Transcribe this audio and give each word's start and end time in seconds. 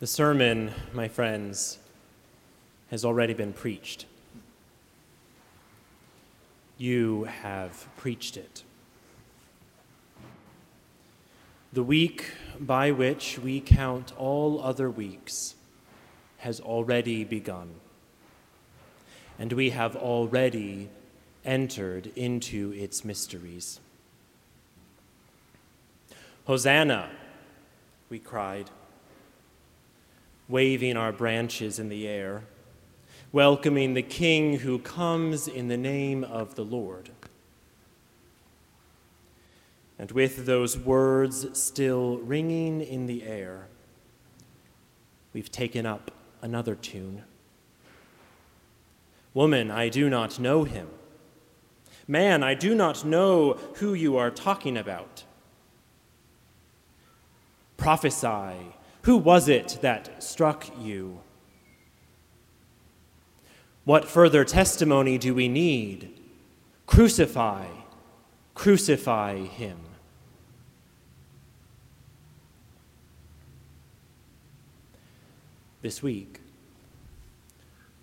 The 0.00 0.06
sermon, 0.06 0.70
my 0.92 1.08
friends, 1.08 1.78
has 2.88 3.04
already 3.04 3.34
been 3.34 3.52
preached. 3.52 4.06
You 6.76 7.24
have 7.24 7.88
preached 7.96 8.36
it. 8.36 8.62
The 11.72 11.82
week 11.82 12.30
by 12.60 12.92
which 12.92 13.40
we 13.40 13.58
count 13.58 14.12
all 14.16 14.62
other 14.62 14.88
weeks 14.88 15.56
has 16.38 16.60
already 16.60 17.24
begun, 17.24 17.68
and 19.36 19.52
we 19.52 19.70
have 19.70 19.96
already 19.96 20.90
entered 21.44 22.12
into 22.14 22.72
its 22.72 23.04
mysteries. 23.04 23.80
Hosanna, 26.44 27.10
we 28.08 28.20
cried 28.20 28.70
waving 30.48 30.96
our 30.96 31.12
branches 31.12 31.78
in 31.78 31.88
the 31.88 32.08
air, 32.08 32.42
welcoming 33.32 33.94
the 33.94 34.02
King 34.02 34.58
who 34.60 34.78
comes 34.78 35.46
in 35.46 35.68
the 35.68 35.76
name 35.76 36.24
of 36.24 36.54
the 36.54 36.64
Lord. 36.64 37.10
And 39.98 40.10
with 40.12 40.46
those 40.46 40.78
words 40.78 41.46
still 41.58 42.18
ringing 42.18 42.80
in 42.80 43.06
the 43.06 43.24
air, 43.24 43.66
we've 45.32 45.50
taken 45.50 45.84
up 45.84 46.12
another 46.40 46.74
tune. 46.74 47.24
Woman, 49.34 49.70
I 49.70 49.88
do 49.88 50.08
not 50.08 50.38
know 50.38 50.64
him. 50.64 50.88
Man, 52.06 52.42
I 52.42 52.54
do 52.54 52.74
not 52.74 53.04
know 53.04 53.58
who 53.74 53.92
you 53.92 54.16
are 54.16 54.30
talking 54.30 54.78
about. 54.78 55.24
Prophesy 57.76 58.74
who 59.08 59.16
was 59.16 59.48
it 59.48 59.78
that 59.80 60.22
struck 60.22 60.66
you? 60.78 61.18
What 63.86 64.04
further 64.04 64.44
testimony 64.44 65.16
do 65.16 65.34
we 65.34 65.48
need? 65.48 66.10
Crucify, 66.84 67.68
crucify 68.54 69.38
him. 69.38 69.78
This 75.80 76.02
week, 76.02 76.40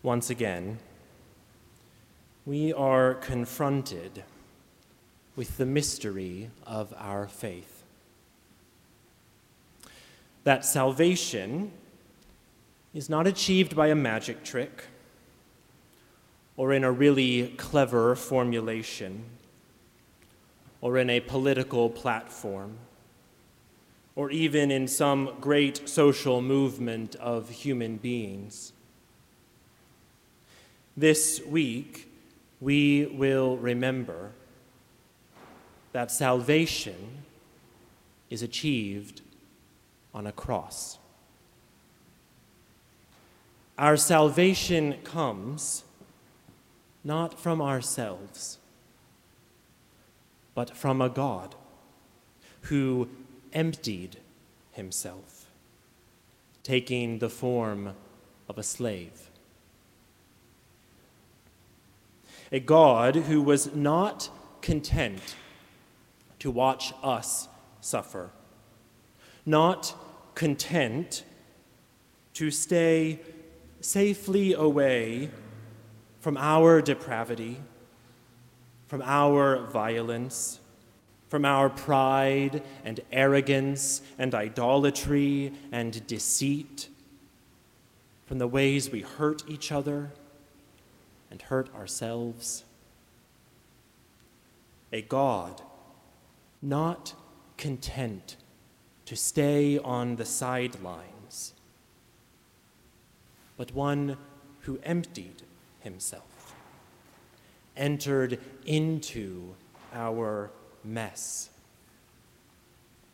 once 0.01 0.31
again, 0.31 0.79
we 2.47 2.73
are 2.73 3.13
confronted 3.13 4.23
with 5.35 5.57
the 5.57 5.67
mystery 5.67 6.49
of 6.65 6.95
our 6.97 7.27
faith 7.27 7.74
that 10.45 10.63
salvation 10.63 11.71
is 12.93 13.09
not 13.09 13.27
achieved 13.27 13.75
by 13.75 13.87
a 13.87 13.95
magic 13.95 14.43
trick 14.43 14.85
or 16.55 16.71
in 16.71 16.83
a 16.83 16.91
really 16.91 17.49
clever 17.57 18.15
formulation 18.15 19.25
or 20.81 20.97
in 20.97 21.09
a 21.09 21.19
political 21.19 21.89
platform 21.89 22.77
or 24.15 24.29
even 24.29 24.69
in 24.69 24.87
some 24.87 25.33
great 25.41 25.89
social 25.89 26.41
movement 26.41 27.15
of 27.15 27.49
human 27.49 27.97
beings. 27.97 28.71
This 30.95 31.41
week, 31.45 32.07
we 32.61 33.07
will 33.07 33.57
remember 33.57 34.31
that 35.91 36.11
salvation 36.11 37.23
is 38.29 38.43
achieved 38.43 39.21
on 40.15 40.25
a 40.25 40.31
cross. 40.31 40.97
Our 43.77 43.97
salvation 43.97 44.95
comes 45.03 45.83
not 47.03 47.37
from 47.37 47.61
ourselves, 47.61 48.57
but 50.55 50.75
from 50.75 51.01
a 51.01 51.09
God 51.09 51.53
who 52.61 53.09
emptied 53.51 54.17
himself, 54.71 55.47
taking 56.63 57.19
the 57.19 57.29
form 57.29 57.93
of 58.47 58.57
a 58.57 58.63
slave. 58.63 59.29
A 62.53 62.61
God 62.61 63.15
who 63.15 63.41
was 63.41 63.75
not 63.75 64.29
content 64.61 65.35
to 66.39 66.49
watch 66.49 66.93
us 67.03 67.49
suffer, 67.81 68.29
not 69.45 69.93
content 70.35 71.23
to 72.33 72.51
stay 72.51 73.19
safely 73.79 74.53
away 74.53 75.29
from 76.19 76.37
our 76.37 76.81
depravity, 76.81 77.61
from 78.87 79.01
our 79.03 79.65
violence, 79.67 80.59
from 81.29 81.45
our 81.45 81.69
pride 81.69 82.61
and 82.83 82.99
arrogance 83.11 84.01
and 84.17 84.35
idolatry 84.35 85.53
and 85.71 86.05
deceit, 86.07 86.89
from 88.25 88.37
the 88.37 88.47
ways 88.47 88.89
we 88.89 89.01
hurt 89.01 89.43
each 89.47 89.71
other 89.71 90.11
and 91.31 91.41
hurt 91.43 91.73
ourselves. 91.75 92.63
A 94.91 95.01
God 95.01 95.61
not 96.61 97.13
content 97.57 98.35
to 99.05 99.15
stay 99.15 99.77
on 99.77 100.15
the 100.15 100.25
sidelines, 100.25 101.53
but 103.57 103.71
one 103.73 104.17
who 104.61 104.79
emptied 104.83 105.43
himself, 105.81 106.55
entered 107.77 108.39
into 108.65 109.53
our 109.93 110.49
mess, 110.83 111.49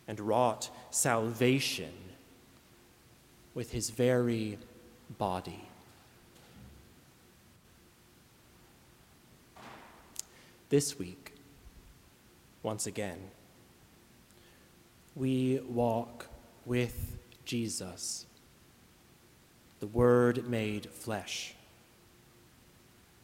and 0.08 0.20
wrought 0.20 0.70
salvation 0.90 1.94
with 3.54 3.72
his 3.72 3.90
very 3.90 4.58
body. 5.18 5.66
This 10.70 10.98
week, 10.98 11.34
once 12.64 12.88
again, 12.88 13.20
we 15.16 15.60
walk 15.68 16.28
with 16.66 17.18
Jesus, 17.46 18.26
the 19.80 19.88
Word 19.88 20.48
made 20.48 20.86
flesh, 20.88 21.54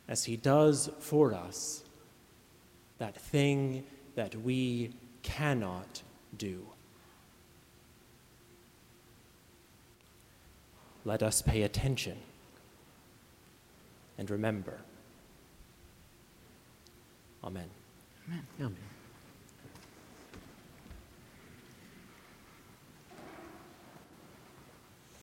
as 0.08 0.26
He 0.26 0.36
does 0.36 0.90
for 1.00 1.34
us 1.34 1.84
that 2.98 3.16
thing 3.16 3.84
that 4.16 4.36
we 4.36 4.94
cannot 5.22 6.02
do. 6.38 6.66
Let 11.06 11.24
us 11.24 11.42
pay 11.42 11.62
attention 11.62 12.18
and 14.18 14.30
remember. 14.30 14.80
Amen. 17.44 17.70
Amen. 18.28 18.46
Amen. 18.60 18.76